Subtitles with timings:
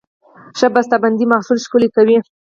[0.57, 2.17] ښه بسته بندي محصول ښکلی کوي.